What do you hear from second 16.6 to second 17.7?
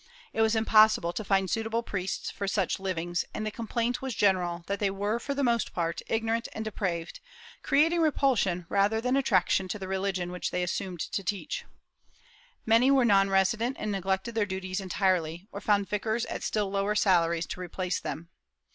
lower salaries to